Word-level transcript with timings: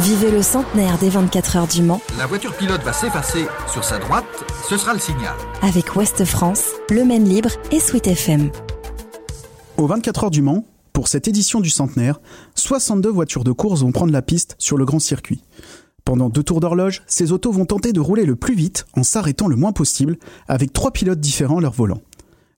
Vivez 0.00 0.30
le 0.30 0.42
centenaire 0.42 0.98
des 0.98 1.08
24 1.08 1.56
heures 1.56 1.66
du 1.66 1.82
Mans 1.82 2.00
La 2.18 2.26
voiture 2.26 2.54
pilote 2.54 2.82
va 2.82 2.92
s'effacer 2.92 3.46
sur 3.72 3.82
sa 3.84 3.98
droite, 3.98 4.24
ce 4.68 4.76
sera 4.76 4.92
le 4.92 5.00
signal. 5.00 5.34
avec 5.62 5.96
Ouest 5.96 6.24
France, 6.24 6.64
Le 6.90 7.04
Maine 7.04 7.24
Libre 7.28 7.50
et 7.70 7.80
Sweet 7.80 8.06
FM. 8.06 8.50
Aux 9.78 9.86
24 9.86 10.24
heures 10.24 10.30
du 10.30 10.42
Mans, 10.42 10.64
pour 10.92 11.08
cette 11.08 11.28
édition 11.28 11.60
du 11.60 11.70
centenaire, 11.70 12.20
62 12.54 13.08
voitures 13.08 13.44
de 13.44 13.52
course 13.52 13.80
vont 13.82 13.92
prendre 13.92 14.12
la 14.12 14.22
piste 14.22 14.54
sur 14.58 14.76
le 14.76 14.84
grand 14.84 14.98
circuit. 14.98 15.42
Pendant 16.04 16.28
deux 16.28 16.42
tours 16.42 16.60
d'horloge, 16.60 17.02
ces 17.06 17.32
autos 17.32 17.50
vont 17.52 17.64
tenter 17.66 17.92
de 17.92 18.00
rouler 18.00 18.24
le 18.24 18.36
plus 18.36 18.54
vite 18.54 18.86
en 18.94 19.02
s'arrêtant 19.02 19.48
le 19.48 19.56
moins 19.56 19.72
possible 19.72 20.18
avec 20.46 20.72
trois 20.72 20.92
pilotes 20.92 21.20
différents 21.20 21.58
à 21.58 21.62
leur 21.62 21.72
volant. 21.72 22.00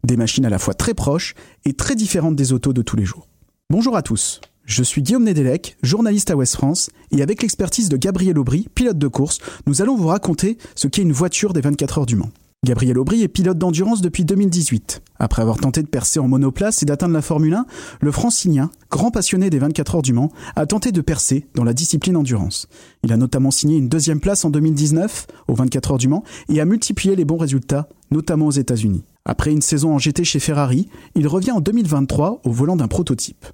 Des 0.05 0.16
machines 0.16 0.45
à 0.45 0.50
la 0.50 0.59
fois 0.59 0.75
très 0.75 0.95
proches 0.95 1.34
et 1.64 1.73
très 1.73 1.95
différentes 1.95 2.36
des 2.36 2.52
autos 2.52 2.73
de 2.73 2.82
tous 2.82 2.96
les 2.96 3.05
jours. 3.05 3.27
Bonjour 3.70 3.96
à 3.96 4.02
tous. 4.02 4.41
Je 4.68 4.82
suis 4.82 5.00
Guillaume 5.00 5.24
Nedelec, 5.24 5.78
journaliste 5.82 6.30
à 6.30 6.36
Ouest 6.36 6.54
France, 6.54 6.90
et 7.10 7.22
avec 7.22 7.40
l'expertise 7.40 7.88
de 7.88 7.96
Gabriel 7.96 8.38
Aubry, 8.38 8.68
pilote 8.74 8.98
de 8.98 9.09
course, 9.09 9.38
nous 9.66 9.80
allons 9.80 9.96
vous 9.96 10.09
raconter 10.09 10.59
ce 10.74 10.88
qu'est 10.88 11.00
une 11.00 11.10
voiture 11.10 11.54
des 11.54 11.62
24 11.62 12.00
heures 12.00 12.06
du 12.06 12.16
Mans. 12.16 12.28
Gabriel 12.66 12.98
Aubry 12.98 13.23
est 13.23 13.28
pilote 13.28 13.56
d'endurance 13.56 14.02
depuis 14.02 14.26
2018. 14.26 15.00
Après 15.18 15.40
avoir 15.40 15.56
tenté 15.56 15.80
de 15.82 15.86
percer 15.86 16.20
en 16.20 16.28
monoplace 16.28 16.82
et 16.82 16.86
d'atteindre 16.86 17.14
la 17.14 17.23
Formule 17.23 17.54
1, 17.54 17.64
le 18.02 18.12
francilien, 18.12 18.70
grand 18.90 19.10
passionné 19.10 19.48
des 19.48 19.59
24 19.59 19.95
heures 19.95 20.02
du 20.02 20.12
Mans, 20.12 20.30
a 20.54 20.66
tenté 20.66 20.92
de 20.92 21.00
percer 21.00 21.46
dans 21.54 21.64
la 21.64 21.73
discipline 21.73 22.18
endurance. 22.18 22.68
Il 23.04 23.12
a 23.14 23.16
notamment 23.16 23.50
signé 23.50 23.78
une 23.78 23.88
deuxième 23.88 24.20
place 24.20 24.45
en 24.45 24.50
2019 24.50 25.28
aux 25.48 25.54
24 25.54 25.92
heures 25.92 25.98
du 25.98 26.09
Mans 26.09 26.24
et 26.50 26.60
a 26.60 26.66
multiplié 26.66 27.16
les 27.16 27.24
bons 27.24 27.38
résultats, 27.38 27.88
notamment 28.10 28.48
aux 28.48 28.50
États-Unis. 28.50 29.04
Après 29.24 29.50
une 29.50 29.62
saison 29.62 29.95
en 29.95 29.98
GT 29.98 30.24
chez 30.24 30.40
Ferrari, 30.40 30.90
il 31.14 31.26
revient 31.26 31.52
en 31.52 31.60
2023 31.60 32.42
au 32.45 32.50
volant 32.50 32.76
d'un 32.76 32.88
prototype. 32.88 33.46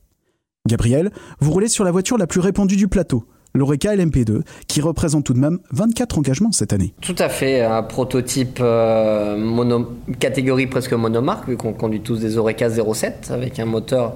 Gabriel, 0.67 1.11
vous 1.41 1.51
roulez 1.51 1.69
sur 1.69 1.85
la 1.85 1.91
voiture 1.91 2.17
la 2.17 2.27
plus 2.27 2.41
répandue 2.41 2.77
du 2.77 2.89
plateau, 2.89 3.25
l'Oreca 3.55 3.95
LMP2, 3.95 4.41
qui 4.67 4.81
représente 4.81 5.25
tout 5.25 5.35
de 5.35 5.39
même 5.39 5.59
24 5.73 6.17
engagements 6.17 6.53
cette 6.53 6.73
année. 6.73 6.95
Tout 7.03 7.17
à 7.19 7.29
fait, 7.29 7.61
un 7.61 7.83
prototype 7.83 8.61
euh, 8.63 9.37
mono, 9.37 9.93
catégorie 10.19 10.67
presque 10.67 10.95
monomarque, 10.95 11.51
vu 11.51 11.59
qu'on 11.59 11.75
conduit 11.75 12.01
tous 12.01 12.19
des 12.19 12.39
Oreca 12.39 12.71
07 12.71 13.31
avec 13.31 13.59
un 13.59 13.67
moteur 13.67 14.15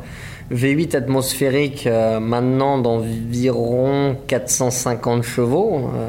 V8 0.50 0.96
atmosphérique 0.96 1.86
euh, 1.86 2.18
maintenant 2.18 2.78
d'environ 2.78 4.16
450 4.26 5.24
chevaux, 5.24 5.90
euh, 5.94 6.08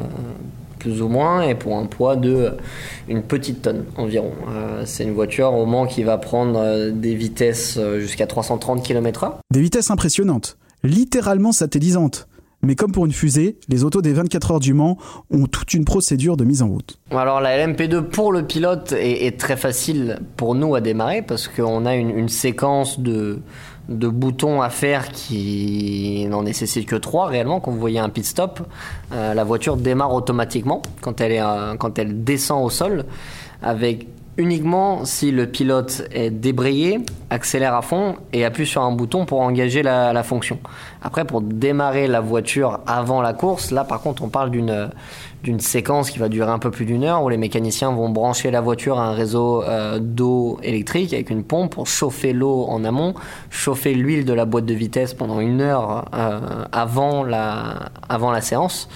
plus 0.80 1.00
ou 1.00 1.08
moins, 1.08 1.42
et 1.42 1.54
pour 1.54 1.76
un 1.78 1.86
poids 1.86 2.16
de 2.16 2.34
euh, 2.34 2.50
une 3.08 3.22
petite 3.22 3.62
tonne 3.62 3.84
environ. 3.96 4.32
Euh, 4.48 4.82
C'est 4.84 5.04
une 5.04 5.12
voiture 5.14 5.54
au 5.54 5.66
Mans 5.66 5.86
qui 5.86 6.02
va 6.02 6.18
prendre 6.18 6.58
euh, 6.58 6.90
des 6.90 7.14
vitesses 7.14 7.78
jusqu'à 7.98 8.26
330 8.26 8.82
km/h. 8.82 9.34
Des 9.52 9.60
vitesses 9.60 9.90
impressionnantes, 9.92 10.56
littéralement 10.82 11.52
satellisantes. 11.52 12.26
Mais 12.62 12.74
comme 12.74 12.92
pour 12.92 13.06
une 13.06 13.12
fusée, 13.12 13.56
les 13.68 13.84
autos 13.84 14.02
des 14.02 14.12
24 14.12 14.50
heures 14.52 14.60
du 14.60 14.74
Mans 14.74 14.98
ont 15.30 15.46
toute 15.46 15.72
une 15.72 15.84
procédure 15.84 16.36
de 16.36 16.44
mise 16.44 16.62
en 16.62 16.68
route. 16.68 16.98
Alors 17.10 17.40
la 17.40 17.66
LMP2 17.66 18.02
pour 18.02 18.32
le 18.32 18.46
pilote 18.46 18.92
est, 18.92 19.38
très 19.38 19.56
facile 19.56 20.20
pour 20.36 20.54
nous 20.54 20.74
à 20.74 20.80
démarrer 20.80 21.22
parce 21.22 21.48
qu'on 21.48 21.86
a 21.86 21.94
une, 21.94 22.28
séquence 22.28 23.00
de, 23.00 23.40
boutons 23.88 24.60
à 24.60 24.68
faire 24.68 25.08
qui 25.08 26.26
n'en 26.28 26.42
nécessite 26.42 26.86
que 26.86 26.96
trois 26.96 27.28
réellement. 27.28 27.60
Quand 27.60 27.70
vous 27.70 27.80
voyez 27.80 27.98
un 27.98 28.10
pit 28.10 28.24
stop, 28.24 28.60
euh, 29.12 29.32
la 29.32 29.44
voiture 29.44 29.76
démarre 29.76 30.12
automatiquement 30.12 30.82
quand 31.00 31.20
elle, 31.20 31.42
quand 31.78 31.98
elle 31.98 32.24
descend 32.24 32.64
au 32.64 32.70
sol 32.70 33.04
avec 33.62 34.06
uniquement 34.40 35.04
si 35.04 35.30
le 35.30 35.46
pilote 35.46 36.02
est 36.12 36.30
débrayé, 36.30 37.00
accélère 37.28 37.74
à 37.74 37.82
fond 37.82 38.16
et 38.32 38.44
appuie 38.44 38.66
sur 38.66 38.82
un 38.82 38.90
bouton 38.90 39.26
pour 39.26 39.40
engager 39.40 39.82
la, 39.82 40.22
fonction. 40.22 40.58
Après, 41.02 41.24
pour 41.24 41.42
démarrer 41.42 42.06
la 42.06 42.20
voiture 42.20 42.80
avant 42.86 43.22
la 43.22 43.32
course, 43.32 43.70
là 43.70 43.84
par 43.84 44.00
contre 44.00 44.22
on 44.24 44.28
parle 44.28 44.50
d'une 44.50 44.90
d'une 45.42 45.60
séquence 45.60 46.10
qui 46.10 46.18
va 46.18 46.28
durer 46.28 46.50
un 46.50 46.58
peu 46.58 46.70
plus 46.70 46.84
d'une 46.84 47.02
heure 47.02 47.22
où 47.24 47.30
les 47.30 47.38
mécaniciens 47.38 47.90
vont 47.92 48.10
brancher 48.10 48.50
la 48.50 48.60
voiture 48.60 48.98
à 48.98 49.06
un 49.06 49.12
réseau 49.12 49.62
euh, 49.62 49.98
d'eau 49.98 50.58
électrique 50.62 51.14
avec 51.14 51.30
une 51.30 51.44
pompe 51.44 51.74
pour 51.74 51.86
chauffer 51.86 52.34
l'eau 52.34 52.66
en 52.68 52.84
amont, 52.84 53.14
chauffer 53.48 53.94
l'huile 53.94 54.26
de 54.26 54.34
la 54.34 54.44
boîte 54.44 54.66
de 54.66 54.74
vitesse 54.74 55.14
pendant 55.14 55.40
une 55.40 55.62
heure 55.62 56.04
euh, 56.14 56.64
avant, 56.72 57.24
la, 57.24 57.90
avant 58.08 58.32
la 58.32 58.42
séance. 58.42 58.88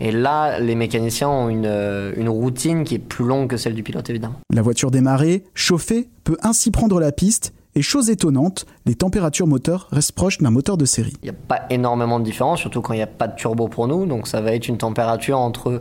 Et 0.00 0.12
là, 0.12 0.58
les 0.58 0.74
mécaniciens 0.74 1.28
ont 1.28 1.48
une, 1.48 1.66
euh, 1.66 2.12
une 2.16 2.28
routine 2.28 2.84
qui 2.84 2.94
est 2.94 2.98
plus 2.98 3.26
longue 3.26 3.48
que 3.48 3.56
celle 3.56 3.74
du 3.74 3.82
pilote 3.82 4.08
évidemment. 4.08 4.36
La 4.52 4.62
voiture 4.62 4.90
démarrée, 4.90 5.44
chauffée, 5.54 6.08
peut 6.24 6.38
ainsi 6.42 6.70
prendre 6.70 6.98
la 6.98 7.12
piste 7.12 7.52
et 7.76 7.82
chose 7.82 8.10
étonnante, 8.10 8.66
les 8.84 8.96
températures 8.96 9.46
moteurs 9.46 9.86
restent 9.92 10.12
proches 10.12 10.38
d'un 10.38 10.50
moteur 10.50 10.76
de 10.76 10.84
série. 10.84 11.12
Il 11.22 11.26
n'y 11.26 11.30
a 11.30 11.38
pas 11.46 11.62
énormément 11.70 12.18
de 12.18 12.24
différence, 12.24 12.58
surtout 12.60 12.80
quand 12.80 12.94
il 12.94 12.96
n'y 12.96 13.02
a 13.02 13.06
pas 13.06 13.28
de 13.28 13.36
turbo 13.36 13.68
pour 13.68 13.86
nous. 13.86 14.06
Donc 14.06 14.26
ça 14.26 14.40
va 14.40 14.52
être 14.52 14.66
une 14.66 14.78
température 14.78 15.38
entre 15.38 15.80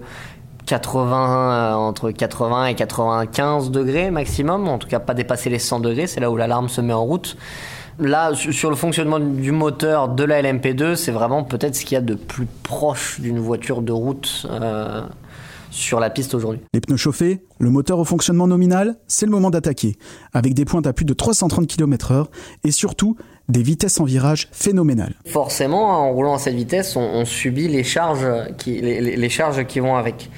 80, 0.68 1.52
euh, 1.52 1.74
entre 1.74 2.12
80 2.12 2.68
et 2.68 2.76
95 2.76 3.72
degrés 3.72 4.12
maximum. 4.12 4.68
En 4.68 4.78
tout 4.78 4.88
cas, 4.88 5.00
pas 5.00 5.16
dépasser 5.16 5.50
les 5.50 5.58
100 5.58 5.80
degrés. 5.80 6.06
C'est 6.06 6.20
là 6.20 6.30
où 6.30 6.38
l'alarme 6.38 6.70
se 6.70 6.82
met 6.82 6.94
en 6.94 7.04
route. 7.04 7.38
Là, 8.00 8.34
su- 8.34 8.54
sur 8.54 8.70
le 8.70 8.76
fonctionnement 8.76 9.20
du 9.20 9.52
moteur 9.52 10.10
de 10.10 10.24
la 10.24 10.42
LMP2, 10.42 10.96
c'est 10.96 11.12
vraiment 11.12 11.44
peut-être 11.44 11.76
ce 11.76 11.84
qu'il 11.84 11.96
y 11.96 11.98
a 11.98 12.02
de 12.02 12.16
plus 12.16 12.48
proche 12.64 13.20
d'une 13.20 13.40
voiture 13.40 13.82
de 13.82 13.92
route 13.92 14.48
euh, 14.50 15.02
sur 15.70 16.00
la 16.00 16.10
piste 16.10 16.34
aujourd'hui. 16.34 16.62
Les 16.74 16.80
pneus 16.82 16.98
chauffés, 16.98 17.42
le 17.60 17.70
moteur 17.70 18.00
au 18.00 18.06
fonctionnement 18.06 18.48
nominal, 18.48 18.96
c'est 19.08 19.26
le 19.26 19.32
moment 19.32 19.50
d'attaquer, 19.50 19.98
avec 20.34 20.54
des 20.54 20.66
pointes 20.66 20.88
à 20.88 20.94
plus 20.94 21.06
de 21.06 21.14
330 21.14 21.68
km/h 21.68 22.26
et 22.64 22.72
surtout 22.72 23.18
des 23.50 23.62
vitesses 23.64 24.00
en 24.00 24.06
virage 24.06 24.48
phénoménales. 24.52 25.16
Forcément, 25.26 25.90
en 25.90 26.12
roulant 26.14 26.36
à 26.36 26.40
cette 26.40 26.56
vitesse, 26.56 26.96
on, 26.96 27.02
on 27.02 27.26
subit 27.26 27.68
les 27.68 27.84
charges 27.84 28.28
qui, 28.58 28.80
les 28.82 29.30
charges 29.30 29.66
qui 29.66 29.80
vont 29.80 29.96
avec. 29.96 30.30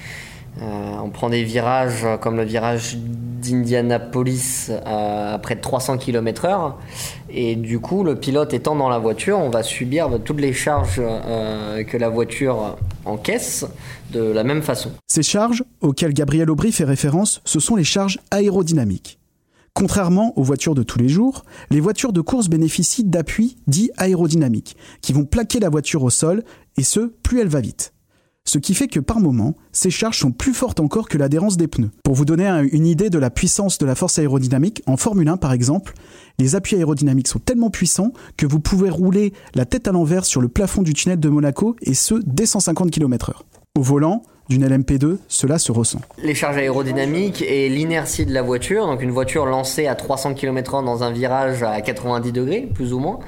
Euh, 0.59 0.97
on 1.01 1.09
prend 1.09 1.29
des 1.29 1.44
virages 1.44 2.06
comme 2.19 2.35
le 2.35 2.44
virage 2.44 2.97
d'Indianapolis 2.97 4.69
euh, 4.69 5.35
à 5.35 5.39
près 5.39 5.56
de 5.56 5.62
300 5.62 5.97
km/h 5.97 6.73
et 7.29 7.56
du 7.56 7.79
coup, 7.79 8.03
le 8.03 8.16
pilote 8.16 8.53
étant 8.53 8.75
dans 8.75 8.90
la 8.90 9.00
voiture, 9.00 9.40
on 9.40 9.50
va 9.50 9.63
subir 9.63 10.09
toutes 10.23 10.41
les 10.41 10.53
charges 10.53 11.00
euh, 11.00 11.84
que 11.84 11.97
la 11.97 12.09
voiture 12.09 12.78
encaisse 13.06 13.66
de 14.11 14.22
la 14.22 14.44
même 14.44 14.61
façon. 14.61 14.91
Ces 15.07 15.23
charges, 15.23 15.63
auxquelles 15.79 16.13
Gabriel 16.13 16.50
Aubry 16.50 16.72
fait 16.72 16.84
référence, 16.84 17.41
ce 17.45 17.59
sont 17.59 17.75
les 17.75 17.85
charges 17.85 18.19
aérodynamiques. 18.29 19.19
Contrairement 19.73 20.38
aux 20.38 20.44
voitures 20.44 20.75
de 20.75 20.84
tous 20.84 21.00
les 21.00 21.07
jours, 21.07 21.45
les 21.69 21.79
voitures 21.79 22.11
de 22.11 22.19
course 22.19 22.50
bénéficient 22.50 23.06
d'appuis 23.06 23.56
dits 23.67 23.91
aérodynamiques, 23.97 24.75
qui 25.01 25.13
vont 25.13 25.23
plaquer 25.23 25.61
la 25.61 25.69
voiture 25.69 26.03
au 26.03 26.09
sol, 26.09 26.44
et 26.78 26.84
ce, 26.84 27.00
plus 27.23 27.40
elle 27.40 27.47
va 27.47 27.61
vite. 27.61 27.94
Ce 28.53 28.57
qui 28.57 28.73
fait 28.73 28.89
que 28.89 29.00
par 29.00 29.22
moment, 29.22 29.56
ces 29.72 29.89
charges 29.89 30.17
sont 30.19 30.31
plus 30.34 30.53
fortes 30.53 30.81
encore 30.81 31.07
que 31.07 31.17
l'adhérence 31.17 31.56
des 31.56 31.69
pneus. 31.69 31.89
Pour 32.03 32.16
vous 32.16 32.25
donner 32.25 32.45
un- 32.47 32.66
une 32.66 32.85
idée 32.85 33.09
de 33.09 33.17
la 33.17 33.29
puissance 33.29 33.78
de 33.78 33.85
la 33.85 33.95
force 33.95 34.19
aérodynamique, 34.19 34.84
en 34.88 34.97
Formule 34.97 35.29
1 35.29 35.38
par 35.38 35.53
exemple, 35.53 35.94
les 36.38 36.53
appuis 36.56 36.75
aérodynamiques 36.75 37.29
sont 37.29 37.40
tellement 37.40 37.69
puissants 37.69 38.11
que 38.35 38.45
vous 38.45 38.59
pouvez 38.59 38.90
rouler 38.90 39.31
la 39.56 39.63
tête 39.63 39.88
à 39.88 39.94
l'envers 39.94 40.25
sur 40.25 40.41
le 40.41 40.50
plafond 40.50 40.81
du 40.81 40.94
tunnel 40.94 41.17
de 41.17 41.29
Monaco, 41.29 41.78
et 41.81 41.94
ce, 41.94 42.16
dès 42.25 42.45
150 42.45 42.91
km/h. 42.91 43.35
Au 43.79 43.84
volant 43.84 44.22
d'une 44.50 44.66
LMP2, 44.67 45.17
cela 45.29 45.57
se 45.57 45.72
ressent. 45.72 46.01
Les 46.22 46.35
charges 46.35 46.57
aérodynamiques 46.57 47.41
et 47.41 47.69
l'inertie 47.69 48.25
de 48.25 48.34
la 48.34 48.41
voiture, 48.41 48.85
donc 48.85 49.01
une 49.01 49.11
voiture 49.11 49.45
lancée 49.45 49.88
à 49.88 49.95
300 49.95 50.34
km/h 50.34 50.84
dans 50.84 51.03
un 51.03 51.11
virage 51.13 51.63
à 51.63 51.79
90 51.79 52.34
degrés, 52.34 52.67
plus 52.73 52.91
ou 52.91 53.00
moins, 53.00 53.19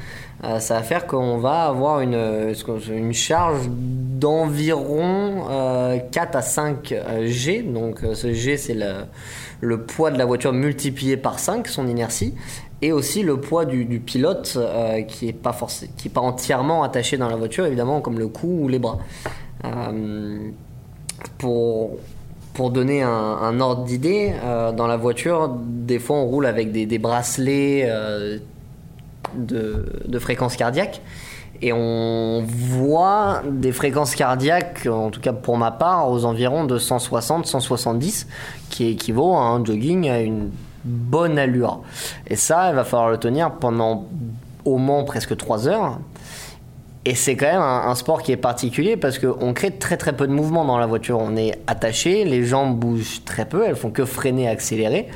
ça 0.59 0.75
va 0.75 0.83
faire 0.83 1.07
qu'on 1.07 1.37
va 1.37 1.65
avoir 1.65 2.01
une, 2.01 2.15
euh, 2.15 2.53
une 2.89 3.13
charge 3.13 3.69
d'environ 3.69 5.45
euh, 5.49 5.99
4 6.11 6.35
à 6.35 6.41
5 6.41 6.91
euh, 6.91 7.27
G. 7.27 7.61
Donc 7.61 8.03
euh, 8.03 8.13
ce 8.13 8.33
G, 8.33 8.57
c'est 8.57 8.77
le, 9.61 9.77
poids 9.77 10.11
de 10.11 10.17
la 10.17 10.25
voiture 10.25 10.51
multiplié 10.51 11.17
par 11.17 11.39
5, 11.39 11.67
son 11.67 11.87
inertie, 11.87 12.33
et 12.81 12.91
aussi 12.91 13.23
le 13.23 13.39
poids 13.39 13.65
du, 13.65 13.85
pilote 13.99 14.53
euh, 14.57 15.01
qui 15.03 15.27
n'est 15.27 15.33
pas, 15.33 15.55
entièrement 16.15 16.83
attaché 16.83 17.17
dans 17.17 17.29
la 17.29 17.37
voiture, 17.37 17.65
évidemment, 17.65 18.01
comme 18.01 18.19
le 18.19 18.27
cou 18.27 18.63
ou 18.63 18.67
les 18.67 18.79
bras. 18.79 18.99
Euh, 19.63 20.49
pour, 21.37 21.97
pour 22.53 22.69
donner 22.69 23.01
un, 23.01 23.59
ordre 23.59 23.83
d'idée, 23.83 24.33
euh, 24.43 24.71
dans 24.71 24.87
la 24.87 24.97
voiture, 24.97 25.55
des 25.57 25.99
fois 25.99 26.17
on 26.17 26.25
roule 26.25 26.45
avec 26.45 26.71
des, 26.71 26.99
bracelets 26.99 27.85
euh, 27.87 28.37
de, 29.35 30.01
de 30.05 30.19
fréquence 30.19 30.55
cardiaque. 30.55 31.01
Et 31.61 31.71
on 31.71 32.43
voit 32.45 33.41
des 33.49 33.71
fréquences 33.71 34.15
cardiaques, 34.15 34.85
en 34.85 35.11
tout 35.11 35.21
cas 35.21 35.33
pour 35.33 35.57
ma 35.57 35.71
part, 35.71 36.09
aux 36.09 36.25
environs 36.25 36.65
de 36.65 36.77
160-170, 36.77 38.25
qui 38.69 38.89
équivaut 38.89 39.33
à 39.35 39.43
un 39.43 39.63
jogging 39.63 40.09
à 40.09 40.19
une 40.19 40.49
bonne 40.83 41.39
allure. 41.39 41.81
Et 42.27 42.35
ça, 42.35 42.69
il 42.69 42.75
va 42.75 42.83
falloir 42.83 43.09
le 43.09 43.17
tenir 43.17 43.51
pendant 43.51 44.07
au 44.65 44.77
moins 44.77 45.03
presque 45.03 45.37
3 45.37 45.67
heures. 45.67 45.99
Et 47.05 47.15
c'est 47.15 47.35
quand 47.35 47.47
même 47.47 47.61
un, 47.61 47.87
un 47.87 47.95
sport 47.95 48.23
qui 48.23 48.31
est 48.31 48.37
particulier 48.37 48.95
parce 48.97 49.19
qu'on 49.19 49.53
crée 49.53 49.71
très 49.71 49.97
très 49.97 50.13
peu 50.13 50.25
de 50.25 50.33
mouvement 50.33 50.65
dans 50.65 50.77
la 50.77 50.85
voiture. 50.85 51.19
On 51.19 51.35
est 51.35 51.59
attaché, 51.67 52.23
les 52.23 52.45
jambes 52.45 52.77
bougent 52.77 53.23
très 53.25 53.45
peu, 53.45 53.65
elles 53.65 53.75
font 53.75 53.89
que 53.89 54.05
freiner, 54.05 54.47
accélérer. 54.47 55.07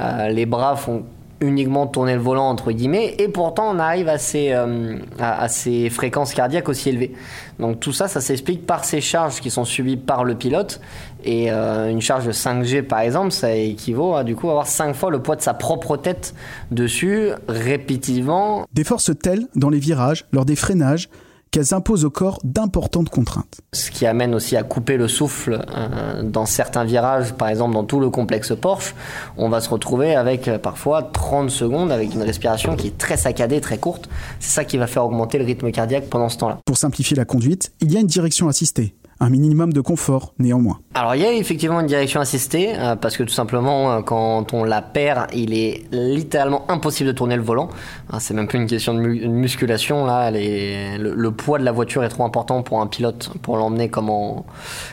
Euh, 0.00 0.28
les 0.28 0.46
bras 0.46 0.76
font 0.76 1.04
uniquement 1.40 1.86
tourner 1.86 2.14
le 2.14 2.20
volant 2.20 2.48
entre 2.48 2.72
guillemets 2.72 3.14
et 3.18 3.28
pourtant 3.28 3.74
on 3.74 3.78
arrive 3.78 4.08
à 4.08 4.18
ces, 4.18 4.52
euh, 4.52 4.98
à, 5.18 5.48
ces 5.48 5.90
fréquences 5.90 6.34
cardiaques 6.34 6.68
aussi 6.68 6.90
élevées. 6.90 7.14
Donc 7.58 7.80
tout 7.80 7.92
ça, 7.92 8.08
ça 8.08 8.20
s'explique 8.20 8.66
par 8.66 8.84
ces 8.84 9.00
charges 9.00 9.40
qui 9.40 9.50
sont 9.50 9.64
subies 9.64 9.96
par 9.96 10.24
le 10.24 10.34
pilote 10.34 10.80
et 11.24 11.50
euh, 11.50 11.90
une 11.90 12.00
charge 12.00 12.26
de 12.26 12.32
5G 12.32 12.82
par 12.82 13.00
exemple, 13.00 13.32
ça 13.32 13.54
équivaut 13.54 14.14
à 14.14 14.24
du 14.24 14.36
coup 14.36 14.50
avoir 14.50 14.66
5 14.66 14.94
fois 14.94 15.10
le 15.10 15.22
poids 15.22 15.36
de 15.36 15.42
sa 15.42 15.54
propre 15.54 15.96
tête 15.96 16.34
dessus 16.70 17.30
répétitivement. 17.48 18.66
Des 18.72 18.84
forces 18.84 19.10
telles 19.20 19.46
dans 19.54 19.70
les 19.70 19.78
virages, 19.78 20.26
lors 20.32 20.44
des 20.44 20.56
freinages, 20.56 21.08
qu'elles 21.50 21.74
imposent 21.74 22.04
au 22.04 22.10
corps 22.10 22.38
d'importantes 22.44 23.08
contraintes. 23.08 23.60
Ce 23.72 23.90
qui 23.90 24.06
amène 24.06 24.34
aussi 24.34 24.56
à 24.56 24.62
couper 24.62 24.96
le 24.96 25.08
souffle 25.08 25.64
euh, 25.74 26.22
dans 26.22 26.46
certains 26.46 26.84
virages, 26.84 27.32
par 27.34 27.48
exemple 27.48 27.74
dans 27.74 27.84
tout 27.84 28.00
le 28.00 28.10
complexe 28.10 28.52
Porsche, 28.54 28.94
on 29.36 29.48
va 29.48 29.60
se 29.60 29.68
retrouver 29.68 30.14
avec 30.14 30.48
euh, 30.48 30.58
parfois 30.58 31.02
30 31.02 31.50
secondes 31.50 31.92
avec 31.92 32.14
une 32.14 32.22
respiration 32.22 32.76
qui 32.76 32.88
est 32.88 32.98
très 32.98 33.16
saccadée, 33.16 33.60
très 33.60 33.78
courte. 33.78 34.08
C'est 34.38 34.50
ça 34.50 34.64
qui 34.64 34.78
va 34.78 34.86
faire 34.86 35.04
augmenter 35.04 35.38
le 35.38 35.44
rythme 35.44 35.70
cardiaque 35.70 36.08
pendant 36.08 36.28
ce 36.28 36.38
temps-là. 36.38 36.58
Pour 36.64 36.76
simplifier 36.76 37.16
la 37.16 37.24
conduite, 37.24 37.72
il 37.80 37.92
y 37.92 37.96
a 37.96 38.00
une 38.00 38.06
direction 38.06 38.48
assistée 38.48 38.94
un 39.20 39.28
minimum 39.28 39.72
de 39.72 39.80
confort 39.80 40.32
néanmoins. 40.38 40.80
Alors 40.94 41.14
il 41.14 41.22
y 41.22 41.26
a 41.26 41.32
effectivement 41.32 41.80
une 41.80 41.86
direction 41.86 42.20
assistée 42.20 42.72
euh, 42.76 42.96
parce 42.96 43.16
que 43.16 43.22
tout 43.22 43.32
simplement 43.32 43.92
euh, 43.92 44.00
quand 44.02 44.52
on 44.54 44.64
la 44.64 44.80
perd, 44.82 45.26
il 45.34 45.54
est 45.54 45.84
littéralement 45.92 46.70
impossible 46.70 47.08
de 47.08 47.12
tourner 47.12 47.36
le 47.36 47.42
volant. 47.42 47.68
Hein, 48.10 48.18
c'est 48.18 48.34
même 48.34 48.48
plus 48.48 48.58
une 48.58 48.66
question 48.66 48.94
de 48.94 49.00
musculation 49.00 50.06
là. 50.06 50.30
le, 50.30 51.28
poids 51.30 51.58
de 51.58 51.64
la 51.64 51.72
voiture 51.72 52.02
est 52.02 52.08
trop 52.08 52.24
important 52.24 52.62
pour 52.62 52.80
un 52.80 52.86
pilote 52.86 53.30
pour 53.42 53.56
l'emmener 53.56 53.88
comme 53.90 54.10
en, 54.10 54.46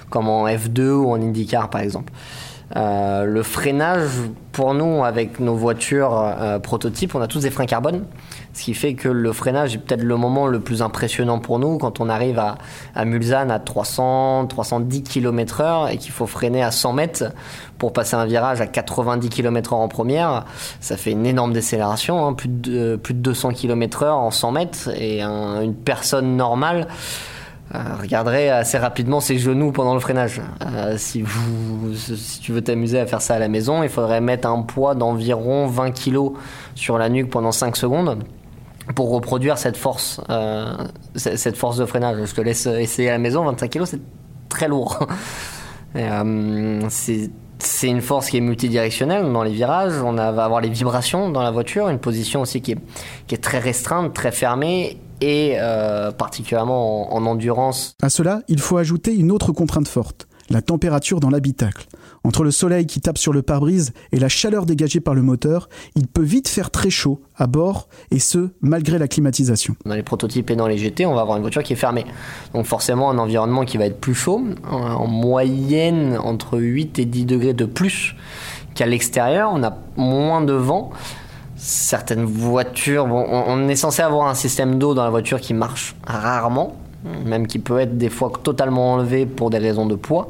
comme 0.10 0.28
en 0.28 0.48
F2 0.48 0.90
ou 0.90 1.10
en 1.10 1.22
IndyCar 1.22 1.70
par 1.70 1.82
exemple. 1.82 2.12
Euh, 2.76 3.24
le 3.24 3.44
freinage, 3.44 4.10
pour 4.52 4.74
nous, 4.74 5.06
avec 5.06 5.40
nos 5.40 5.56
voitures 5.56 6.20
euh, 6.20 6.60
prototypes, 6.60 7.16
on 7.16 7.22
a 7.22 7.28
tous 7.28 7.42
des 7.42 7.50
freins 7.50 7.66
carbone. 7.66 8.04
Ce 8.54 8.64
qui 8.64 8.74
fait 8.74 8.96
que 8.96 9.08
le 9.08 9.32
freinage 9.32 9.76
est 9.76 9.78
peut-être 9.78 10.04
le 10.04 10.18
moment 10.18 10.48
le 10.48 10.60
plus 10.60 10.82
impressionnant 10.82 11.40
pour 11.40 11.60
nous 11.60 11.78
quand 11.78 12.02
on 12.02 12.10
arrive 12.10 12.40
à, 12.40 12.58
à 12.96 13.04
à 13.04 13.60
300, 13.60 14.48
310 14.48 15.04
km/h 15.04 15.94
et 15.94 15.98
qu'il 15.98 16.12
faut 16.12 16.26
freiner 16.26 16.64
à 16.64 16.72
100 16.72 16.94
mètres 16.94 17.26
pour 17.78 17.94
passer 17.94 18.16
un 18.16 18.26
virage 18.26 18.60
à 18.60 18.68
90 18.68 19.30
km/h 19.30 19.76
en 19.76 19.88
première. 19.88 20.46
Ça 20.82 20.98
fait 20.98 21.12
une 21.12 21.26
énorme 21.26 21.54
décélération, 21.54 22.26
hein, 22.26 22.34
plus, 22.34 22.50
de, 22.50 22.96
plus 22.96 23.14
de 23.14 23.20
200 23.20 23.52
km/h 23.52 24.10
en 24.10 24.32
100 24.32 24.52
mètres. 24.52 24.90
Et 24.98 25.22
une 25.22 25.76
personne 25.76 26.36
normale 26.36 26.88
euh, 27.76 27.80
regarderait 28.02 28.50
assez 28.50 28.78
rapidement 28.78 29.20
ses 29.20 29.38
genoux 29.38 29.72
pendant 29.72 29.94
le 29.94 30.00
freinage. 30.00 30.42
Euh, 30.62 30.96
si, 30.98 31.22
vous, 31.22 31.94
si 31.94 32.40
tu 32.40 32.54
veux 32.54 32.62
t'amuser 32.62 33.00
à 33.00 33.06
faire 33.06 33.22
ça 33.22 33.36
à 33.36 33.40
la 33.40 33.50
maison, 33.50 33.84
il 33.84 33.90
faudrait 33.90 34.22
mettre 34.22 34.48
un 34.48 34.62
poids 34.62 34.96
d'environ 34.96 35.68
20 35.68 35.92
kg 35.92 36.32
sur 36.76 36.98
la 36.98 37.10
nuque 37.10 37.30
pendant 37.30 37.52
5 37.52 37.76
secondes 37.76 38.24
pour 38.96 39.12
reproduire 39.12 39.58
cette 39.58 39.76
force, 39.76 40.22
euh, 40.30 40.74
cette 41.16 41.58
force 41.58 41.78
de 41.78 41.86
freinage. 41.86 42.18
Je 42.26 42.34
te 42.34 42.42
laisse 42.42 42.68
essayer 42.68 43.10
à 43.10 43.14
la 43.14 43.18
maison, 43.18 43.44
25 43.44 43.70
kg 43.70 43.86
c'est 43.86 44.02
très 44.48 44.70
lourd. 44.70 45.06
c'est 46.90 47.30
une 47.84 48.02
force 48.02 48.32
qui 48.32 48.38
est 48.38 48.42
multidirectionnelle 48.42 49.32
dans 49.32 49.44
les 49.44 49.52
virages. 49.52 50.02
On 50.02 50.14
va 50.14 50.30
avoir 50.30 50.62
les 50.62 50.70
vibrations 50.70 51.30
dans 51.30 51.44
la 51.44 51.52
voiture, 51.52 51.90
une 51.90 52.00
position 52.00 52.42
aussi 52.42 52.62
qui 52.62 52.72
est, 52.72 53.38
très 53.38 53.60
restreinte, 53.60 54.14
très 54.14 54.32
fermée 54.32 54.98
et 55.22 55.56
euh, 55.58 56.12
particulièrement 56.12 57.14
en, 57.14 57.26
endurance. 57.28 57.94
À 58.02 58.10
cela, 58.10 58.42
il 58.48 58.60
faut 58.60 58.78
ajouter 58.78 59.14
une 59.14 59.32
autre 59.32 59.52
contrainte 59.52 59.88
forte, 59.88 60.28
la 60.50 60.62
température 60.62 61.20
dans 61.20 61.30
l'habitacle. 61.30 61.88
Entre 62.24 62.44
le 62.44 62.52
soleil 62.52 62.86
qui 62.86 63.00
tape 63.00 63.18
sur 63.18 63.34
le 63.34 63.42
pare-brise 63.42 63.94
et 64.12 64.20
la 64.20 64.30
chaleur 64.30 64.66
dégagée 64.66 65.00
par 65.00 65.14
le 65.14 65.22
moteur, 65.22 65.70
il 65.96 66.08
peut 66.08 66.24
vite 66.24 66.48
faire 66.48 66.72
très 66.72 66.90
chaud 66.90 67.22
à 67.36 67.48
bord, 67.48 67.88
et 68.12 68.20
ce, 68.20 68.50
malgré 68.62 68.98
la 68.98 69.08
climatisation. 69.08 69.76
Dans 69.86 69.96
les 69.96 70.04
prototypes 70.04 70.50
et 70.50 70.56
dans 70.56 70.68
les 70.68 70.78
GT, 70.78 71.06
on 71.06 71.14
va 71.14 71.22
avoir 71.22 71.38
une 71.38 71.44
voiture 71.44 71.64
qui 71.64 71.74
est 71.74 71.78
fermée. 71.78 72.06
Donc 72.54 72.66
forcément 72.66 73.10
un 73.10 73.18
environnement 73.18 73.66
qui 73.66 73.78
va 73.78 73.86
être 73.86 74.00
plus 74.00 74.16
chaud, 74.16 74.42
en 74.70 75.08
moyenne 75.08 76.18
entre 76.18 76.60
8 76.60 77.00
et 77.00 77.06
10 77.06 77.26
degrés 77.26 77.54
de 77.54 77.66
plus 77.66 78.16
qu'à 78.76 78.86
l'extérieur. 78.86 79.52
On 79.54 79.64
a 79.64 79.78
moins 79.96 80.42
de 80.42 80.54
vent 80.54 80.92
certaines 81.58 82.26
voitures, 82.26 83.06
on, 83.06 83.68
est 83.68 83.76
censé 83.76 84.02
avoir 84.02 84.28
un 84.28 84.36
système 84.36 84.78
d'eau 84.78 84.94
dans 84.94 85.04
la 85.04 85.10
voiture 85.10 85.42
qui 85.42 85.54
marche 85.54 85.96
rarement, 86.06 86.76
même 87.04 87.48
qui 87.48 87.60
peut 87.60 87.80
être 87.80 87.98
des 87.98 88.10
fois 88.10 88.32
totalement 88.44 88.94
enlevé 88.94 89.26
pour 89.26 89.50
des 89.50 89.58
raisons 89.58 89.86
de 89.86 89.96
poids 89.96 90.30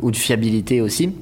ou 0.00 0.10
de 0.10 0.16
fiabilité 0.16 0.80
aussi. 0.80 1.14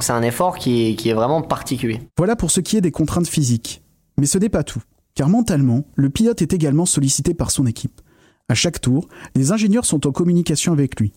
C'est 0.00 0.12
un 0.12 0.22
effort 0.22 0.56
qui 0.56 0.88
est, 0.88 0.94
qui 0.94 1.10
est 1.10 1.14
vraiment 1.14 1.42
particulier. 1.42 2.00
Voilà 2.16 2.36
pour 2.36 2.50
ce 2.50 2.60
qui 2.60 2.76
est 2.76 2.80
des 2.80 2.90
contraintes 2.90 3.28
physiques. 3.28 3.82
Mais 4.18 4.26
ce 4.26 4.38
n'est 4.38 4.48
pas 4.48 4.62
tout, 4.62 4.82
car 5.14 5.28
mentalement, 5.28 5.84
le 5.94 6.08
pilote 6.10 6.42
est 6.42 6.52
également 6.52 6.86
sollicité 6.86 7.34
par 7.34 7.50
son 7.50 7.66
équipe. 7.66 8.00
À 8.48 8.54
chaque 8.54 8.80
tour, 8.80 9.08
les 9.34 9.52
ingénieurs 9.52 9.84
sont 9.84 10.06
en 10.06 10.12
communication 10.12 10.72
avec 10.72 10.98
lui 10.98 11.12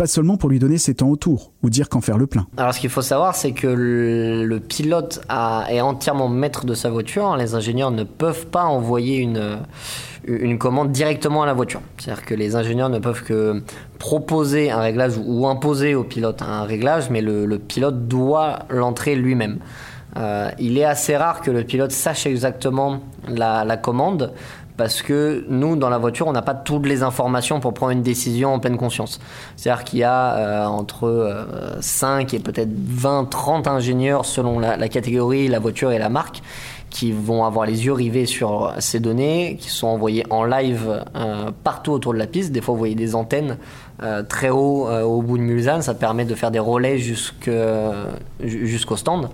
pas 0.00 0.06
seulement 0.06 0.38
pour 0.38 0.48
lui 0.48 0.58
donner 0.58 0.78
ses 0.78 0.94
temps 0.94 1.10
autour 1.10 1.52
ou 1.62 1.68
dire 1.68 1.90
qu'en 1.90 2.00
faire 2.00 2.16
le 2.16 2.26
plein. 2.26 2.46
Alors 2.56 2.72
ce 2.72 2.80
qu'il 2.80 2.88
faut 2.88 3.02
savoir, 3.02 3.34
c'est 3.34 3.52
que 3.52 3.66
le, 3.66 4.58
pilote 4.58 5.20
est 5.68 5.82
entièrement 5.82 6.30
maître 6.30 6.64
de 6.64 6.72
sa 6.72 6.88
voiture. 6.88 7.36
Les 7.36 7.54
ingénieurs 7.54 7.90
ne 7.90 8.04
peuvent 8.04 8.46
pas 8.46 8.64
envoyer 8.64 9.18
une, 9.18 9.58
une 10.26 10.56
commande 10.56 10.90
directement 10.90 11.42
à 11.42 11.46
la 11.46 11.52
voiture. 11.52 11.82
C'est-à-dire 11.98 12.24
que 12.24 12.32
les 12.32 12.56
ingénieurs 12.56 12.88
ne 12.88 12.98
peuvent 12.98 13.22
que 13.22 13.62
proposer 13.98 14.70
un 14.70 14.80
réglage 14.80 15.20
ou 15.22 15.46
imposer 15.46 15.94
au 15.94 16.04
pilote 16.04 16.40
un 16.40 16.64
réglage, 16.64 17.10
mais 17.10 17.20
le, 17.20 17.58
pilote 17.58 18.08
doit 18.08 18.60
l'entrer 18.70 19.16
lui-même. 19.16 19.58
Euh, 20.16 20.50
il 20.58 20.78
est 20.78 20.84
assez 20.84 21.14
rare 21.14 21.42
que 21.42 21.50
le 21.50 21.62
pilote 21.62 21.92
sache 21.92 22.26
exactement 22.26 23.00
la 23.28 23.76
commande 23.76 24.32
parce 24.80 25.02
que 25.02 25.44
nous, 25.50 25.76
dans 25.76 25.90
la 25.90 25.98
voiture, 25.98 26.26
on 26.26 26.32
n'a 26.32 26.40
pas 26.40 26.54
toutes 26.54 26.86
les 26.86 27.02
informations 27.02 27.60
pour 27.60 27.74
prendre 27.74 27.92
une 27.92 28.00
décision 28.00 28.54
en 28.54 28.60
pleine 28.60 28.78
conscience. 28.78 29.20
C'est-à-dire 29.54 29.84
qu'il 29.84 29.98
y 29.98 30.04
a 30.04 30.36
euh, 30.36 30.64
entre 30.64 31.46
5 31.80 32.32
euh, 32.32 32.36
et 32.38 32.40
peut-être 32.40 32.70
20, 32.72 33.28
30 33.28 33.68
ingénieurs 33.68 34.24
selon 34.24 34.58
la, 34.58 34.88
catégorie, 34.88 35.48
la 35.48 35.58
voiture 35.58 35.92
et 35.92 35.98
la 35.98 36.08
marque 36.08 36.40
qui 36.88 37.12
vont 37.12 37.44
avoir 37.44 37.66
les 37.66 37.84
yeux 37.84 37.92
rivés 37.92 38.24
sur 38.24 38.72
ces 38.78 39.00
données, 39.00 39.58
qui 39.60 39.68
sont 39.68 39.88
envoyées 39.88 40.24
en 40.30 40.44
live 40.44 41.04
euh, 41.14 41.50
partout 41.62 41.92
autour 41.92 42.14
de 42.14 42.18
la 42.18 42.26
piste. 42.26 42.50
Des 42.50 42.62
fois, 42.62 42.72
vous 42.72 42.78
voyez 42.78 42.94
des 42.94 43.14
antennes 43.14 43.58
très 44.30 44.48
haut 44.48 44.88
au 44.88 45.20
bout 45.20 45.36
de 45.36 45.42
Mulsanne, 45.42 45.82
ça 45.82 45.92
permet 45.92 46.24
de 46.24 46.34
faire 46.34 46.50
des 46.50 46.58
relais 46.58 46.96
jusqu'au 46.96 47.36
stand. 48.96 49.28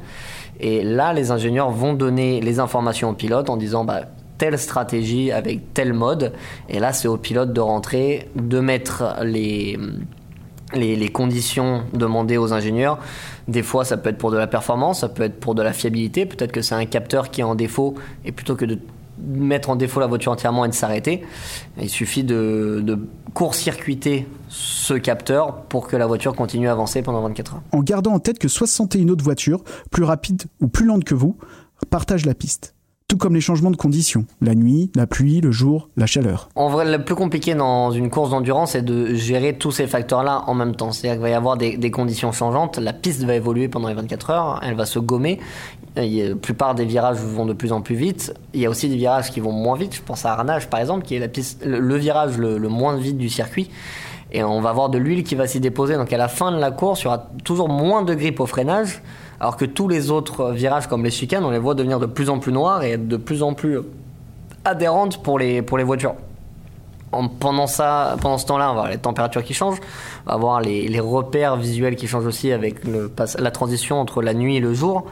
Et 0.59 0.83
là, 0.83 1.13
les 1.13 1.31
ingénieurs 1.31 1.71
vont 1.71 1.93
donner 1.93 2.41
les 2.41 2.59
informations 2.59 3.11
au 3.11 3.13
pilote 3.13 3.49
en 3.49 3.57
disant 3.57 3.85
bah, 3.85 4.07
telle 4.39 4.59
stratégie 4.59 5.33
avec 5.33 5.75
tel 5.75 5.93
mode. 5.93 6.33
Et 6.69 6.79
là, 6.79 6.93
c'est 6.93 7.09
au 7.09 7.17
pilote 7.17 7.53
de 7.53 7.61
rentrer, 7.61 8.29
de 8.37 8.61
mettre 8.61 9.17
les, 9.23 9.79
les, 10.75 11.09
conditions 11.09 11.85
demandées 11.93 12.39
aux 12.39 12.53
ingénieurs. 12.53 12.99
Des 13.49 13.63
fois, 13.63 13.85
ça 13.85 13.97
peut 13.97 14.11
être 14.11 14.19
pour 14.19 14.31
de 14.31 14.37
la 14.37 14.47
performance, 14.47 15.01
ça 15.01 15.09
peut 15.09 15.23
être 15.23 15.39
pour 15.39 15.55
de 15.55 15.63
la 15.63 15.73
fiabilité. 15.73 16.27
Peut-être 16.27 16.53
que 16.53 16.63
c'est 16.63 16.75
un 16.75 16.87
capteur 16.87 17.31
qui 17.31 17.41
est 17.41 17.45
en 17.45 17.55
défaut 17.55 17.95
et 18.25 18.33
plutôt 18.33 18.57
que 18.57 18.65
de 18.65 18.79
mettre 19.19 19.71
en 19.71 19.77
défaut 19.77 20.01
la 20.01 20.07
voiture 20.07 20.33
entièrement 20.33 20.67
et 20.67 20.69
de 20.69 20.75
s'arrêter, 20.75 21.23
il 21.81 21.89
suffit 21.89 22.23
de, 22.23 22.83
de 22.85 22.99
court-circuiter 23.33 24.27
ce 24.49 24.93
capteur 24.95 25.63
pour 25.63 25.89
que 25.89 25.97
la 25.97 26.07
voiture 26.07 26.35
continue 26.35 26.69
à 26.69 26.73
avancer 26.73 27.01
pendant 27.01 27.23
24 27.23 27.55
heures. 27.55 27.63
En 27.73 27.81
gardant 27.81 28.13
en 28.13 28.19
tête 28.19 28.39
que 28.39 28.49
61 28.49 29.09
autres 29.09 29.25
voitures, 29.25 29.65
plus 29.91 30.05
rapides 30.05 30.45
ou 30.61 30.69
plus 30.69 30.85
lentes 30.85 31.05
que 31.05 31.15
vous, 31.15 31.39
partagent 31.89 32.27
la 32.27 32.35
piste 32.35 32.76
tout 33.09 33.19
comme 33.19 33.35
les 33.35 33.41
changements 33.41 33.71
de 33.71 33.77
conditions, 33.77 34.25
la 34.41 34.57
nuit, 34.57 34.91
la 34.97 35.07
pluie, 35.07 35.41
le 35.41 35.53
jour, 35.53 35.89
la 35.97 36.07
chaleur. 36.07 36.49
En 36.57 36.69
vrai, 36.69 36.85
le 36.91 37.05
plus 37.05 37.15
compliqué 37.15 37.55
dans 37.55 37.93
une 37.93 38.11
course 38.11 38.31
d'endurance, 38.31 38.73
c'est 38.73 38.85
de 38.85 39.15
gérer 39.15 39.57
tous 39.57 39.71
ces 39.71 39.87
facteurs-là 39.87 40.43
en 40.49 40.55
même 40.55 40.75
temps. 40.75 40.91
C'est-à-dire 40.91 41.15
qu'il 41.15 41.23
va 41.23 41.31
y 41.31 41.35
avoir 41.35 41.57
des, 41.57 41.91
conditions 41.93 42.33
changeantes, 42.33 42.79
la 42.79 42.93
piste 42.93 43.23
va 43.23 43.37
évoluer 43.37 43.69
pendant 43.69 43.89
les 43.89 43.95
24 43.95 44.31
heures, 44.31 44.61
elle 44.65 44.75
va 44.75 44.87
se 44.87 44.99
gommer. 44.99 45.39
la 45.95 46.35
plupart 46.35 46.75
des 46.75 46.85
virages 46.85 47.19
vont 47.19 47.47
de 47.47 47.53
plus 47.53 47.71
en 47.71 47.81
plus 47.81 47.95
vite. 47.95 48.35
Il 48.55 48.61
y 48.61 48.67
a 48.67 48.71
aussi 48.71 48.89
des 48.89 48.97
virages 48.97 49.31
qui 49.31 49.39
vont 49.39 49.53
moins 49.53 49.77
vite. 49.77 49.95
Je 49.95 50.03
pense 50.03 50.25
à 50.25 50.33
Arnage, 50.33 50.69
par 50.69 50.81
exemple, 50.81 51.07
qui 51.07 51.15
est 51.15 51.21
la 51.21 51.29
piste, 51.29 51.65
le, 51.65 51.97
virage 51.97 52.39
le, 52.39 52.59
le 52.59 52.69
moins 52.69 52.97
vite 52.97 53.19
du 53.19 53.29
circuit 53.29 53.71
et 54.33 54.43
on 54.43 54.61
va 54.61 54.71
avoir 54.71 54.89
de 54.89 54.99
l'huile 54.99 55.23
qui 55.23 55.37
va 55.37 55.47
s'y 55.47 55.61
déposer. 55.61 55.95
Donc 55.95 56.13
à 56.13 56.19
la 56.19 56.27
fin 56.27 56.51
de 56.51 56.59
la 56.59 56.73
course, 56.73 57.03
il 57.03 57.05
y 57.05 57.07
aura 57.07 57.29
toujours 57.45 57.69
moins 57.69 58.03
de 58.03 58.15
grippe 58.15 58.41
au 58.41 58.47
freinage 58.47 59.01
alors 59.41 59.57
que 59.57 59.65
tous 59.65 59.89
les 59.89 60.11
autres 60.11 60.53
virages 60.53 60.87
comme 60.87 61.05
les 61.05 61.11
chicanes, 61.11 61.45
on 61.45 61.51
les 61.51 61.59
voit 61.59 61.75
devenir 61.75 62.01
de 62.01 62.07
plus 62.07 62.31
en 62.31 62.39
plus 62.39 62.53
noirs 62.53 62.83
et 62.83 62.97
de 62.97 63.17
plus 63.17 63.43
en 63.43 63.55
plus 63.55 63.81
adhérentes 64.65 65.23
pour 65.23 65.39
les, 65.39 65.63
pour 65.63 65.79
les 65.79 65.85
voitures. 65.85 66.15
pendant, 67.41 67.67
ça, 67.67 68.17
pendant 68.21 68.39
ce 68.39 68.47
temps-là, 68.47 68.71
on 68.71 68.75
va 68.75 68.81
avoir 68.81 68.91
les 68.91 68.99
températures 68.99 69.45
qui 69.45 69.55
changent, 69.55 69.81
on 70.27 70.31
va 70.31 70.35
avoir 70.35 70.61
les, 70.61 71.01
repères 71.01 71.57
visuels 71.57 71.97
qui 71.97 72.07
changent 72.07 72.27
aussi 72.27 72.53
avec 72.53 72.83
la 72.85 73.51
transition 73.51 74.01
entre 74.01 74.23
la 74.23 74.35
nuit 74.35 74.57
et 74.57 74.61
le 74.61 74.75
jour. 74.75 75.07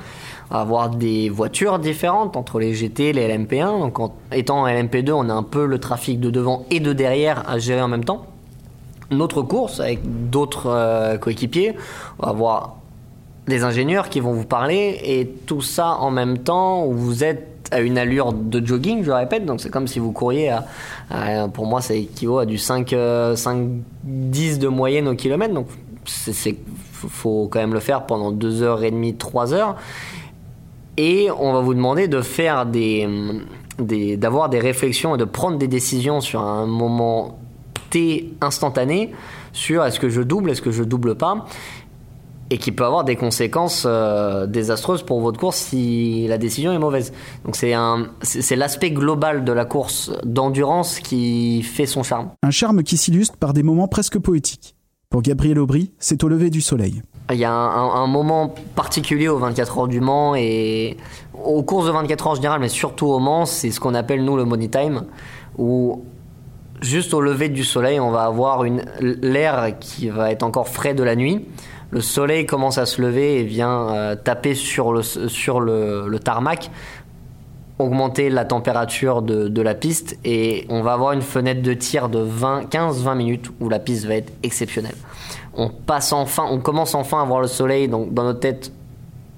On 0.50 0.54
va 0.54 0.61
avoir 0.61 0.88
des 0.90 1.31
voitures 1.31 1.78
différentes 1.78 2.37
entre 2.37 2.59
les 2.59 2.75
GT 2.75 3.11
et 3.11 3.12
les 3.12 3.28
LMP1. 3.28 3.81
Donc, 3.81 3.99
en 3.99 4.14
étant 4.33 4.66
LMP2, 4.66 5.12
on 5.12 5.28
a 5.31 5.33
un 5.33 5.43
peu 5.43 5.66
le 5.66 5.78
trafic 5.78 6.21
de 6.21 6.31
devant 6.31 6.66
et 6.71 6.81
de 6.81 6.93
derrière 6.93 7.49
à 7.49 7.59
gérer 7.59 7.81
en 7.81 7.88
même 7.88 8.04
temps. 8.04 8.26
Notre 9.11 9.43
course 9.43 9.81
avec 9.81 10.00
d'autres 10.31 10.66
euh, 10.66 11.19
coéquipiers, 11.19 11.76
on 12.19 12.26
va 12.26 12.31
avoir 12.31 12.76
des 13.47 13.63
ingénieurs 13.63 14.09
qui 14.09 14.21
vont 14.21 14.33
vous 14.33 14.45
parler 14.45 15.01
et 15.05 15.27
tout 15.47 15.61
ça 15.61 15.97
en 15.99 16.11
même 16.11 16.39
temps 16.39 16.87
où 16.87 16.93
vous 16.93 17.25
êtes 17.25 17.51
à 17.71 17.81
une 17.81 17.99
allure 17.99 18.33
de 18.33 18.65
jogging, 18.65 19.03
je 19.05 19.11
répète. 19.11 19.45
Donc 19.47 19.61
c'est 19.61 19.71
comme 19.71 19.89
si 19.89 19.99
vous 19.99 20.13
couriez 20.13 20.51
à, 21.11 21.49
pour 21.49 21.67
moi, 21.67 21.81
ça 21.81 21.95
équivaut 21.95 22.39
à 22.39 22.47
du 22.47 22.59
5, 22.59 22.95
5 23.35 23.69
10 24.05 24.59
de 24.59 24.69
moyenne 24.69 25.09
au 25.09 25.15
kilomètre. 25.15 25.55
Donc 25.55 25.67
c'est 26.05 26.57
faut 26.93 27.49
quand 27.51 27.59
même 27.59 27.75
le 27.75 27.81
faire 27.81 28.07
pendant 28.07 28.33
2h30, 28.33 29.17
3 29.17 29.53
heures. 29.53 29.77
Et 30.97 31.29
on 31.39 31.53
va 31.53 31.61
vous 31.61 31.75
demander 31.75 32.07
de 32.07 32.21
faire 32.21 32.67
des, 32.67 33.09
d'avoir 33.79 34.49
des 34.49 34.61
réflexions 34.61 35.17
et 35.17 35.19
de 35.19 35.25
prendre 35.25 35.59
des 35.59 35.69
décisions 35.69 36.21
sur 36.21 36.41
un 36.41 36.67
moment 36.67 37.39
T 37.91 38.33
instantané 38.41 39.13
sur 39.53 39.85
est-ce 39.85 40.01
que 40.01 40.09
je 40.09 40.21
double, 40.21 40.51
est-ce 40.51 40.63
que 40.63 40.71
je 40.71 40.83
double 40.83 41.17
pas 41.17 41.47
et 42.51 42.59
qui 42.59 42.73
peut 42.73 42.85
avoir 42.85 43.05
des 43.05 43.17
conséquences 43.17 43.85
euh, 43.87 44.47
désastreuses 44.47 45.03
pour 45.03 45.21
votre 45.21 45.39
course 45.39 45.57
si 45.57 46.27
la 46.29 46.39
décision 46.39 46.73
est 46.73 46.79
mauvaise. 46.79 47.13
Donc 47.45 47.57
c'est 47.57 47.73
un 47.73 48.09
c'est 48.23 48.57
l'aspect 48.57 48.91
global 48.91 49.45
de 49.45 49.53
la 49.53 49.65
course 49.65 50.13
d'endurance 50.25 51.01
qui 51.01 51.63
fait 51.63 51.87
son 51.87 52.03
charme. 52.03 52.31
Un 52.43 52.51
charme 52.51 52.83
qui 52.83 52.97
s'illustre 52.97 53.37
par 53.37 53.53
des 53.53 53.63
moments 53.63 53.89
presque 53.89 54.19
poétiques. 54.19 54.77
Pour 55.11 55.23
Gabriel 55.23 55.61
Aubry, 55.61 55.93
c'est 56.01 56.25
au 56.25 56.29
lever 56.29 56.51
du 56.51 56.61
soleil. 56.61 57.01
Il 57.31 57.39
y 57.39 57.45
a 57.45 57.53
un, 57.53 58.07
moment 58.09 58.53
particulier 58.75 59.29
aux 59.29 59.39
24 59.39 59.79
heures 59.79 59.89
du 59.89 60.01
Mans 60.01 60.35
et 60.35 60.97
aux 61.33 61.63
courses 61.63 61.87
de 61.87 61.93
24 61.93 62.27
heures 62.27 62.33
en 62.33 62.35
général, 62.35 62.61
mais 62.61 62.69
surtout 62.69 63.07
au 63.07 63.19
Mans, 63.21 63.47
c'est 63.47 63.71
ce 63.71 63.79
qu'on 63.79 63.95
appelle 63.95 64.25
nous 64.25 64.37
le 64.37 64.45
money 64.45 64.69
time, 64.69 65.05
où 65.57 66.05
juste 66.83 67.15
au 67.15 67.21
lever 67.21 67.49
du 67.49 67.65
soleil, 67.65 68.01
on 68.01 68.11
va 68.11 68.25
avoir 68.25 68.65
l'air 69.01 69.79
qui 69.79 70.09
va 70.09 70.33
être 70.33 70.43
encore 70.43 70.69
frais 70.69 70.95
de 70.95 71.03
la 71.03 71.17
nuit 71.17 71.47
le 71.95 72.01
soleil 72.01 72.45
commence 72.45 72.77
à 72.77 72.87
se 72.87 73.01
lever 73.01 73.39
et 73.39 73.45
vient 73.45 73.89
euh, 73.91 74.17
taper 74.17 74.57
sur 74.57 74.93
le, 74.93 75.03
sur 75.03 75.61
le, 75.61 76.19
tarmac, 76.19 76.73
augmenter 77.79 78.31
la 78.31 78.45
température 78.45 79.23
de, 79.23 79.63
la 79.63 79.75
piste 79.75 80.19
et 80.25 80.67
on 80.71 80.83
va 80.83 80.95
avoir 80.95 81.13
une 81.13 81.23
fenêtre 81.23 81.63
de 81.63 81.73
tir 81.73 82.09
de 82.09 82.27
15-20 82.27 83.17
minutes 83.17 83.51
où 83.61 83.69
la 83.69 83.79
piste 83.79 84.07
va 84.07 84.17
être 84.17 84.33
exceptionnelle. 84.43 84.97
On 85.55 85.69
passe 85.69 86.13
enfin, 86.13 86.45
on 86.51 86.59
commence 86.59 86.97
enfin 86.97 87.23
à 87.23 87.25
voir 87.25 87.41
le 87.41 87.47
soleil, 87.47 87.87
donc 87.87 88.13
dans 88.13 88.25
notre 88.25 88.41
tête, 88.41 88.73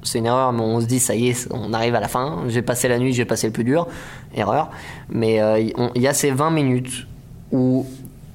c'est 0.02 0.18
une 0.18 0.26
erreur, 0.26 0.54
mais 0.54 0.62
on 0.62 0.80
se 0.80 0.86
dit 0.86 0.98
ça 0.98 1.14
y 1.14 1.28
est, 1.28 1.48
on 1.50 1.74
arrive 1.74 1.94
à 1.94 2.00
la 2.00 2.08
fin. 2.08 2.44
J'ai 2.48 2.62
passé 2.62 2.88
la 2.88 2.98
nuit, 2.98 3.12
j'ai 3.12 3.26
passé 3.26 3.48
le 3.48 3.52
plus 3.52 3.64
dur, 3.64 3.86
erreur. 4.34 4.70
Mais 5.10 5.42
euh, 5.42 5.60
il 5.94 6.00
y 6.00 6.08
a 6.08 6.14
ces 6.14 6.30
20 6.30 6.50
minutes 6.52 7.06
où 7.52 7.84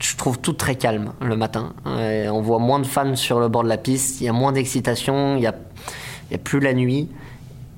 je 0.02 0.16
trouve 0.16 0.40
tout 0.40 0.54
très 0.54 0.76
calme 0.76 1.14
le 1.22 1.36
matin. 1.36 1.74
on 1.86 2.42
voit 2.42 2.60
moins 2.60 2.80
de 2.80 2.88
fans 2.88 3.16
sur 3.16 3.40
le 3.40 3.50
bord 3.50 3.64
de 3.64 3.70
la 3.70 3.78
piste, 3.78 4.22
il 4.22 4.26
y 4.26 4.30
a 4.30 4.34
moins 4.34 4.52
d'excitation, 4.52 5.36
il 5.36 5.42
n'y 5.42 5.48
a, 5.48 5.56
plus 6.44 6.60
la 6.60 6.74
nuit. 6.74 7.10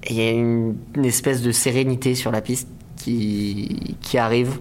il 0.10 0.16
y 0.16 0.22
a 0.22 0.32
une, 0.32 0.76
espèce 1.04 1.42
de 1.42 1.52
sérénité 1.52 2.16
sur 2.16 2.32
la 2.32 2.42
piste 2.42 2.68
qui 2.98 4.18
arrive. 4.18 4.60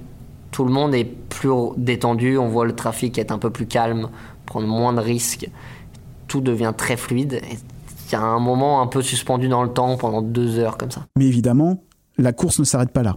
Tout 0.53 0.67
le 0.67 0.71
monde 0.71 0.95
est 0.95 1.05
plus 1.05 1.51
détendu, 1.79 2.37
on 2.37 2.49
voit 2.49 2.67
le 2.67 2.77
trafic 2.77 3.19
être 3.19 3.33
un 3.33 3.39
peu 3.39 3.49
plus 3.49 3.67
calme, 3.67 4.11
prendre 4.45 4.67
moins 4.67 4.93
de 4.93 5.01
risques. 5.01 5.51
Tout 6.29 6.43
devient 6.43 6.75
très 6.77 6.99
fluide. 6.99 7.41
Il 8.07 8.13
y 8.13 8.15
a 8.15 8.21
un 8.21 8.39
moment 8.39 8.83
un 8.83 8.87
peu 8.87 9.01
suspendu 9.01 9.49
dans 9.49 9.63
le 9.63 9.71
temps 9.71 9.97
pendant 9.97 10.21
deux 10.21 10.59
heures 10.59 10.77
comme 10.77 10.91
ça. 10.91 11.07
Mais 11.17 11.25
évidemment, 11.25 11.83
la 12.19 12.35
course 12.35 12.59
ne 12.59 12.65
s'arrête 12.65 12.93
pas 12.93 13.03
là. 13.03 13.17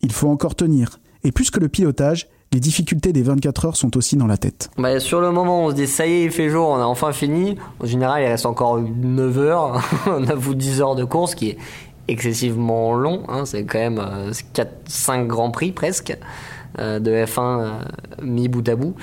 Il 0.00 0.10
faut 0.10 0.28
encore 0.30 0.54
tenir. 0.54 1.00
Et 1.22 1.32
plus 1.32 1.50
que 1.50 1.60
le 1.60 1.68
pilotage, 1.68 2.28
les 2.52 2.60
difficultés 2.60 3.12
des 3.12 3.22
24 3.22 3.64
heures 3.66 3.76
sont 3.76 3.96
aussi 3.96 4.16
dans 4.16 4.26
la 4.26 4.36
tête. 4.36 4.70
Bah, 4.76 4.98
sur 4.98 5.20
le 5.20 5.30
moment, 5.30 5.66
on 5.66 5.70
se 5.70 5.74
dit 5.74 5.86
ça 5.86 6.06
y 6.06 6.12
est, 6.12 6.24
il 6.24 6.30
fait 6.32 6.48
jour, 6.48 6.68
on 6.68 6.80
a 6.80 6.84
enfin 6.84 7.12
fini. 7.12 7.56
En 7.78 7.86
général, 7.86 8.22
il 8.22 8.26
reste 8.26 8.46
encore 8.46 8.80
9 8.80 9.38
heures, 9.38 9.80
9 10.20 10.48
ou 10.48 10.54
10 10.54 10.80
heures 10.80 10.96
de 10.96 11.04
course, 11.04 11.36
qui 11.36 11.50
est 11.50 11.58
excessivement 12.08 12.94
long. 12.94 13.22
Hein. 13.28 13.44
c'est 13.44 13.64
quand 13.64 13.78
même 13.78 14.02
4, 14.52 14.68
euh, 14.68 14.70
5 14.86 15.28
grands 15.28 15.52
prix 15.52 15.70
presque 15.70 16.16
euh, 16.80 16.98
de 16.98 17.12
F1 17.12 17.40
euh, 17.40 17.70
mis 18.20 18.48
bout 18.48 18.68
à 18.68 18.74
bout. 18.74 18.96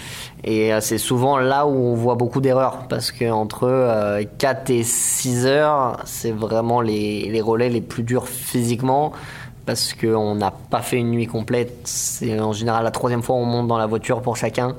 Et 0.43 0.71
c'est 0.81 0.97
souvent 0.97 1.37
là 1.37 1.65
où 1.67 1.71
on 1.71 1.95
voit 1.95 2.15
beaucoup 2.15 2.41
d'erreurs, 2.41 2.89
parce 2.89 3.13
qu'entre 3.13 4.21
4 4.39 4.69
et 4.71 4.83
6 4.83 5.45
heures, 5.45 6.01
c'est 6.03 6.31
vraiment 6.31 6.81
les 6.81 7.41
relais 7.41 7.69
les 7.69 7.81
plus 7.81 8.03
durs 8.03 8.27
physiquement 8.27 9.13
parce 9.67 9.93
qu'on 9.93 10.33
n'a 10.33 10.49
pas 10.49 10.81
fait 10.81 10.97
une 10.97 11.11
nuit 11.11 11.27
complète. 11.27 11.81
C'est 11.83 12.39
en 12.39 12.53
général 12.53 12.85
la 12.85 12.91
troisième 12.91 13.21
fois 13.21 13.35
on 13.35 13.45
monte 13.45 13.67
dans 13.67 13.77
la 13.77 13.85
voiture 13.85 14.21
pour 14.21 14.37
chacun. 14.37 14.75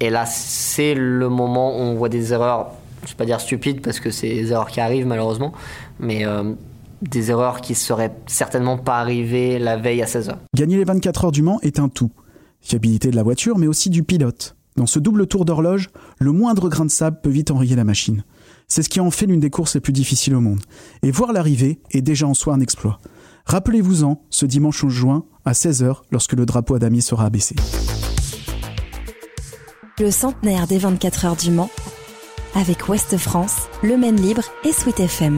Et 0.00 0.08
là, 0.08 0.24
c'est 0.24 0.94
le 0.94 1.28
moment 1.28 1.76
où 1.76 1.80
on 1.80 1.94
voit 1.94 2.08
des 2.08 2.32
erreurs, 2.32 2.70
je 3.02 3.06
ne 3.06 3.10
vais 3.10 3.16
pas 3.16 3.24
dire 3.26 3.40
stupides 3.40 3.82
parce 3.82 4.00
que 4.00 4.10
c'est 4.10 4.28
des 4.28 4.52
erreurs 4.52 4.68
qui 4.68 4.80
arrivent 4.80 5.06
malheureusement, 5.06 5.52
mais 5.98 6.24
euh, 6.24 6.52
des 7.02 7.30
erreurs 7.30 7.60
qui 7.60 7.74
seraient 7.74 8.14
certainement 8.26 8.78
pas 8.78 8.98
arrivées 8.98 9.58
la 9.58 9.76
veille 9.76 10.00
à 10.00 10.06
16h. 10.06 10.36
Gagner 10.54 10.76
les 10.76 10.84
24 10.84 11.26
heures 11.26 11.32
du 11.32 11.42
Mans 11.42 11.58
est 11.62 11.80
un 11.80 11.88
tout. 11.88 12.10
Fiabilité 12.60 13.10
de 13.10 13.16
la 13.16 13.24
voiture, 13.24 13.58
mais 13.58 13.66
aussi 13.66 13.90
du 13.90 14.04
pilote. 14.04 14.56
Dans 14.76 14.86
ce 14.86 15.00
double 15.00 15.26
tour 15.26 15.44
d'horloge, 15.44 15.90
le 16.18 16.30
moindre 16.30 16.68
grain 16.68 16.84
de 16.84 16.90
sable 16.90 17.18
peut 17.20 17.30
vite 17.30 17.50
enrayer 17.50 17.76
la 17.76 17.84
machine. 17.84 18.24
C'est 18.68 18.82
ce 18.82 18.88
qui 18.88 19.00
en 19.00 19.10
fait 19.10 19.26
l'une 19.26 19.40
des 19.40 19.50
courses 19.50 19.74
les 19.74 19.80
plus 19.80 19.92
difficiles 19.92 20.34
au 20.34 20.40
monde. 20.40 20.60
Et 21.02 21.10
voir 21.10 21.32
l'arrivée 21.32 21.80
est 21.90 22.00
déjà 22.00 22.26
en 22.26 22.34
soi 22.34 22.54
un 22.54 22.60
exploit. 22.60 23.00
Rappelez-vous-en 23.46 24.22
ce 24.30 24.46
dimanche 24.46 24.82
11 24.84 24.92
juin 24.92 25.24
à 25.44 25.52
16h 25.52 26.02
lorsque 26.10 26.32
le 26.32 26.46
drapeau 26.46 26.74
à 26.74 27.00
sera 27.00 27.26
abaissé. 27.26 27.54
Le 30.00 30.10
centenaire 30.10 30.66
des 30.66 30.78
24 30.78 31.24
heures 31.26 31.36
du 31.36 31.50
Mans 31.50 31.70
avec 32.54 32.88
Ouest 32.88 33.16
France, 33.16 33.68
Le 33.82 33.96
Maine 33.96 34.20
Libre 34.20 34.44
et 34.64 34.72
Sweet 34.72 35.00
FM. 35.00 35.36